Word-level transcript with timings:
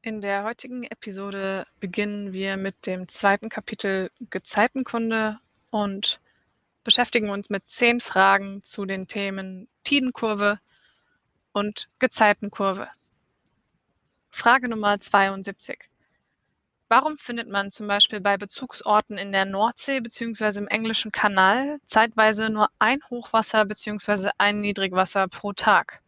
In 0.00 0.20
der 0.20 0.44
heutigen 0.44 0.84
Episode 0.84 1.66
beginnen 1.80 2.32
wir 2.32 2.56
mit 2.56 2.86
dem 2.86 3.08
zweiten 3.08 3.48
Kapitel 3.48 4.12
Gezeitenkunde 4.30 5.40
und 5.70 6.20
beschäftigen 6.84 7.30
uns 7.30 7.50
mit 7.50 7.68
zehn 7.68 7.98
Fragen 7.98 8.62
zu 8.62 8.84
den 8.84 9.08
Themen 9.08 9.66
Tidenkurve 9.82 10.60
und 11.52 11.90
Gezeitenkurve. 11.98 12.88
Frage 14.30 14.68
Nummer 14.68 15.00
72. 15.00 15.90
Warum 16.86 17.18
findet 17.18 17.48
man 17.48 17.72
zum 17.72 17.88
Beispiel 17.88 18.20
bei 18.20 18.36
Bezugsorten 18.36 19.18
in 19.18 19.32
der 19.32 19.46
Nordsee 19.46 19.98
bzw. 19.98 20.58
im 20.60 20.68
englischen 20.68 21.10
Kanal 21.10 21.80
zeitweise 21.86 22.50
nur 22.50 22.68
ein 22.78 23.00
Hochwasser 23.10 23.64
bzw. 23.64 24.30
ein 24.38 24.60
Niedrigwasser 24.60 25.26
pro 25.26 25.52
Tag? 25.54 26.00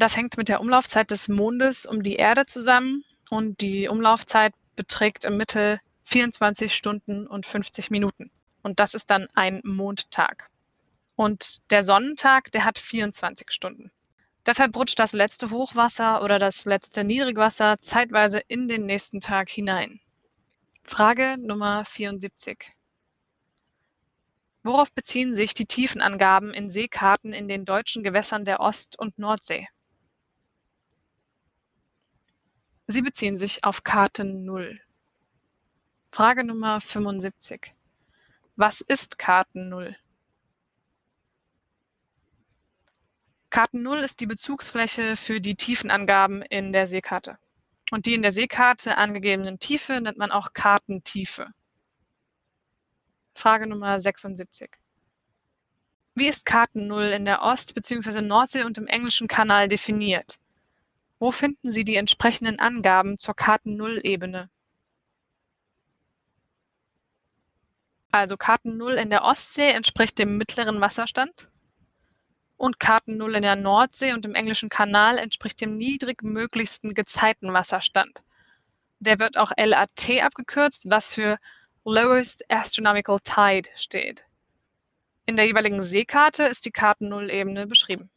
Das 0.00 0.16
hängt 0.16 0.38
mit 0.38 0.48
der 0.48 0.62
Umlaufzeit 0.62 1.10
des 1.10 1.28
Mondes 1.28 1.84
um 1.84 2.02
die 2.02 2.16
Erde 2.16 2.46
zusammen 2.46 3.04
und 3.28 3.60
die 3.60 3.86
Umlaufzeit 3.86 4.54
beträgt 4.74 5.26
im 5.26 5.36
Mittel 5.36 5.78
24 6.04 6.74
Stunden 6.74 7.26
und 7.26 7.44
50 7.44 7.90
Minuten. 7.90 8.30
Und 8.62 8.80
das 8.80 8.94
ist 8.94 9.10
dann 9.10 9.28
ein 9.34 9.60
Mondtag. 9.62 10.48
Und 11.16 11.70
der 11.70 11.84
Sonnentag, 11.84 12.50
der 12.52 12.64
hat 12.64 12.78
24 12.78 13.52
Stunden. 13.52 13.90
Deshalb 14.46 14.74
rutscht 14.74 14.98
das 14.98 15.12
letzte 15.12 15.50
Hochwasser 15.50 16.22
oder 16.22 16.38
das 16.38 16.64
letzte 16.64 17.04
Niedrigwasser 17.04 17.76
zeitweise 17.76 18.38
in 18.48 18.68
den 18.68 18.86
nächsten 18.86 19.20
Tag 19.20 19.50
hinein. 19.50 20.00
Frage 20.82 21.36
Nummer 21.38 21.84
74. 21.84 22.72
Worauf 24.62 24.90
beziehen 24.92 25.34
sich 25.34 25.52
die 25.52 25.66
Tiefenangaben 25.66 26.54
in 26.54 26.70
Seekarten 26.70 27.34
in 27.34 27.48
den 27.48 27.66
deutschen 27.66 28.02
Gewässern 28.02 28.46
der 28.46 28.60
Ost- 28.60 28.98
und 28.98 29.18
Nordsee? 29.18 29.68
Sie 32.90 33.02
beziehen 33.02 33.36
sich 33.36 33.62
auf 33.62 33.84
Karte 33.84 34.24
0. 34.24 34.74
Frage 36.10 36.42
Nummer 36.42 36.80
75. 36.80 37.72
Was 38.56 38.80
ist 38.80 39.16
Karten 39.16 39.68
0? 39.68 39.96
Karten 43.48 43.84
0 43.84 43.98
ist 43.98 44.18
die 44.18 44.26
Bezugsfläche 44.26 45.14
für 45.14 45.40
die 45.40 45.54
Tiefenangaben 45.54 46.42
in 46.42 46.72
der 46.72 46.88
Seekarte. 46.88 47.38
Und 47.92 48.06
die 48.06 48.14
in 48.14 48.22
der 48.22 48.32
Seekarte 48.32 48.96
angegebenen 48.96 49.60
Tiefe 49.60 50.00
nennt 50.00 50.18
man 50.18 50.32
auch 50.32 50.52
Kartentiefe. 50.52 51.46
Frage 53.36 53.68
Nummer 53.68 54.00
76. 54.00 54.68
Wie 56.16 56.26
ist 56.26 56.44
Karten 56.44 56.88
0 56.88 57.04
in 57.04 57.24
der 57.24 57.42
Ost- 57.42 57.72
bzw. 57.72 58.20
Nordsee 58.20 58.64
und 58.64 58.78
im 58.78 58.88
englischen 58.88 59.28
Kanal 59.28 59.68
definiert? 59.68 60.39
Wo 61.20 61.30
finden 61.30 61.70
Sie 61.70 61.84
die 61.84 61.96
entsprechenden 61.96 62.58
Angaben 62.58 63.18
zur 63.18 63.36
Karten-Null-Ebene? 63.36 64.48
Also 68.10 68.38
Karten 68.38 68.78
0 68.78 68.94
in 68.94 69.10
der 69.10 69.22
Ostsee 69.24 69.68
entspricht 69.68 70.18
dem 70.18 70.38
mittleren 70.38 70.80
Wasserstand 70.80 71.50
und 72.56 72.80
Karten 72.80 73.18
0 73.18 73.36
in 73.36 73.42
der 73.42 73.54
Nordsee 73.54 74.14
und 74.14 74.24
im 74.24 74.34
englischen 74.34 74.70
Kanal 74.70 75.18
entspricht 75.18 75.60
dem 75.60 75.76
niedrigmöglichsten 75.76 76.94
Gezeitenwasserstand. 76.94 78.24
Der 78.98 79.18
wird 79.18 79.36
auch 79.36 79.52
LAT 79.56 80.08
abgekürzt, 80.22 80.88
was 80.88 81.12
für 81.12 81.36
Lowest 81.84 82.50
Astronomical 82.50 83.20
Tide 83.20 83.68
steht. 83.76 84.24
In 85.26 85.36
der 85.36 85.46
jeweiligen 85.46 85.82
Seekarte 85.82 86.44
ist 86.44 86.64
die 86.64 86.72
Karten-Null-Ebene 86.72 87.66
beschrieben. 87.66 88.10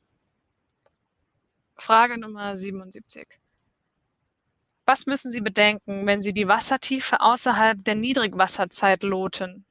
Frage 1.84 2.17
Nummer 2.17 2.56
77. 2.56 3.28
Was 4.86 5.06
müssen 5.06 5.30
Sie 5.30 5.42
bedenken, 5.42 6.08
wenn 6.08 6.22
Sie 6.22 6.31
die 6.31 6.48
Wassertiefe 6.48 7.20
außerhalb 7.20 7.84
der 7.84 7.95
Niedrigwasserzeit 7.95 9.03
loten? 9.03 9.66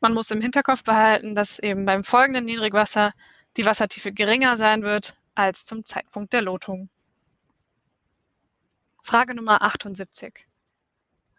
Man 0.00 0.12
muss 0.12 0.30
im 0.30 0.42
Hinterkopf 0.42 0.84
behalten, 0.84 1.34
dass 1.34 1.58
eben 1.58 1.86
beim 1.86 2.04
folgenden 2.04 2.44
Niedrigwasser 2.44 3.14
die 3.56 3.64
Wassertiefe 3.64 4.12
geringer 4.12 4.58
sein 4.58 4.82
wird 4.82 5.16
als 5.34 5.64
zum 5.64 5.86
Zeitpunkt 5.86 6.34
der 6.34 6.42
Lotung. 6.42 6.90
Frage 9.02 9.34
Nummer 9.34 9.62
78. 9.62 10.46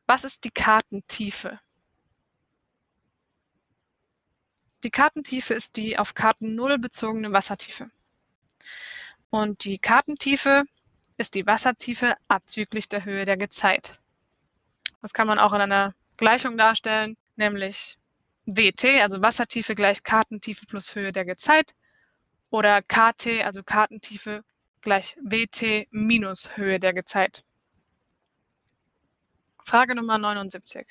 Was 0.07 0.23
ist 0.23 0.43
die 0.43 0.49
Kartentiefe? 0.49 1.59
Die 4.83 4.91
Kartentiefe 4.91 5.53
ist 5.53 5.75
die 5.75 5.97
auf 5.97 6.13
Karten 6.13 6.55
0 6.55 6.77
bezogene 6.77 7.33
Wassertiefe. 7.33 7.89
Und 9.29 9.65
die 9.65 9.77
Kartentiefe 9.77 10.63
ist 11.17 11.35
die 11.35 11.45
Wassertiefe 11.45 12.15
abzüglich 12.29 12.87
der 12.87 13.03
Höhe 13.03 13.25
der 13.25 13.35
Gezeit. 13.35 13.99
Das 15.01 15.13
kann 15.13 15.27
man 15.27 15.37
auch 15.37 15.53
in 15.53 15.61
einer 15.61 15.93
Gleichung 16.17 16.57
darstellen, 16.57 17.17
nämlich 17.35 17.97
WT, 18.45 19.01
also 19.01 19.21
Wassertiefe 19.21 19.75
gleich 19.75 20.03
Kartentiefe 20.03 20.65
plus 20.65 20.95
Höhe 20.95 21.11
der 21.11 21.25
Gezeit 21.25 21.75
oder 22.49 22.81
KT, 22.81 23.43
also 23.43 23.63
Kartentiefe 23.63 24.43
gleich 24.81 25.17
WT 25.21 25.87
minus 25.91 26.55
Höhe 26.55 26.79
der 26.79 26.93
Gezeit. 26.93 27.43
Frage 29.65 29.93
Nummer 29.93 30.17
79. 30.17 30.87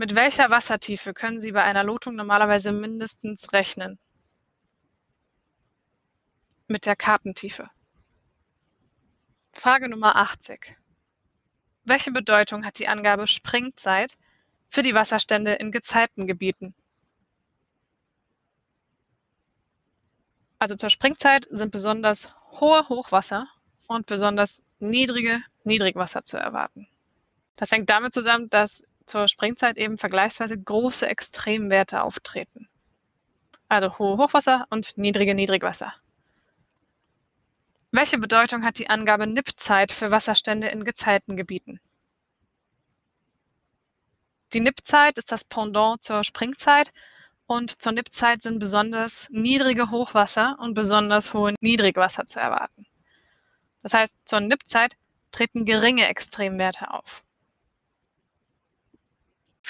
Mit 0.00 0.14
welcher 0.14 0.48
Wassertiefe 0.48 1.12
können 1.12 1.38
Sie 1.38 1.52
bei 1.52 1.62
einer 1.62 1.84
Lotung 1.84 2.16
normalerweise 2.16 2.72
mindestens 2.72 3.52
rechnen? 3.52 3.98
Mit 6.68 6.86
der 6.86 6.96
Kartentiefe. 6.96 7.68
Frage 9.52 9.90
Nummer 9.90 10.16
80. 10.16 10.74
Welche 11.84 12.12
Bedeutung 12.12 12.64
hat 12.64 12.78
die 12.78 12.88
Angabe 12.88 13.26
Springzeit 13.26 14.16
für 14.70 14.80
die 14.80 14.94
Wasserstände 14.94 15.52
in 15.52 15.70
Gezeitengebieten? 15.70 16.74
Also 20.58 20.76
zur 20.76 20.88
Springzeit 20.88 21.46
sind 21.50 21.72
besonders 21.72 22.30
hohe 22.52 22.88
Hochwasser 22.88 23.48
und 23.86 24.06
besonders 24.06 24.62
niedrige 24.78 25.42
Niedrigwasser 25.64 26.24
zu 26.24 26.38
erwarten. 26.38 26.88
Das 27.56 27.70
hängt 27.70 27.90
damit 27.90 28.14
zusammen, 28.14 28.48
dass 28.48 28.82
zur 29.10 29.26
Springzeit 29.26 29.76
eben 29.76 29.98
vergleichsweise 29.98 30.56
große 30.56 31.06
Extremwerte 31.06 32.02
auftreten. 32.02 32.68
Also 33.68 33.98
hohe 33.98 34.16
Hochwasser 34.18 34.66
und 34.70 34.96
niedrige 34.96 35.34
Niedrigwasser. 35.34 35.92
Welche 37.90 38.18
Bedeutung 38.18 38.64
hat 38.64 38.78
die 38.78 38.88
Angabe 38.88 39.26
NIP-Zeit 39.26 39.90
für 39.90 40.12
Wasserstände 40.12 40.68
in 40.68 40.84
Gezeitengebieten? 40.84 41.80
Die 44.52 44.60
NIP-Zeit 44.60 45.18
ist 45.18 45.32
das 45.32 45.44
Pendant 45.44 46.02
zur 46.02 46.22
Springzeit 46.22 46.92
und 47.46 47.82
zur 47.82 47.92
NIP-Zeit 47.92 48.42
sind 48.42 48.60
besonders 48.60 49.28
niedrige 49.30 49.90
Hochwasser 49.90 50.56
und 50.60 50.74
besonders 50.74 51.34
hohe 51.34 51.54
Niedrigwasser 51.60 52.26
zu 52.26 52.38
erwarten. 52.38 52.86
Das 53.82 53.92
heißt, 53.92 54.14
zur 54.24 54.40
NIP-Zeit 54.40 54.96
treten 55.32 55.64
geringe 55.64 56.06
Extremwerte 56.06 56.92
auf. 56.92 57.24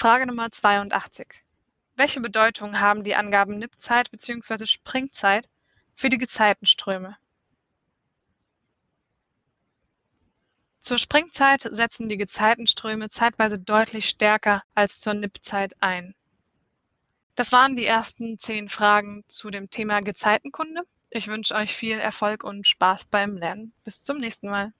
Frage 0.01 0.25
Nummer 0.25 0.49
82. 0.49 1.27
Welche 1.95 2.21
Bedeutung 2.21 2.79
haben 2.79 3.03
die 3.03 3.13
Angaben 3.13 3.59
Nippzeit 3.59 4.09
bzw. 4.09 4.65
Springzeit 4.65 5.47
für 5.93 6.09
die 6.09 6.17
Gezeitenströme? 6.17 7.17
Zur 10.79 10.97
Springzeit 10.97 11.67
setzen 11.69 12.09
die 12.09 12.17
Gezeitenströme 12.17 13.09
zeitweise 13.09 13.59
deutlich 13.59 14.09
stärker 14.09 14.63
als 14.73 14.99
zur 14.99 15.13
Nippzeit 15.13 15.75
ein. 15.81 16.15
Das 17.35 17.51
waren 17.51 17.75
die 17.75 17.85
ersten 17.85 18.39
zehn 18.39 18.69
Fragen 18.69 19.23
zu 19.27 19.51
dem 19.51 19.69
Thema 19.69 19.99
Gezeitenkunde. 19.99 20.81
Ich 21.11 21.27
wünsche 21.27 21.53
euch 21.53 21.75
viel 21.75 21.99
Erfolg 21.99 22.43
und 22.43 22.65
Spaß 22.65 23.05
beim 23.05 23.37
Lernen. 23.37 23.71
Bis 23.83 24.01
zum 24.01 24.17
nächsten 24.17 24.49
Mal. 24.49 24.73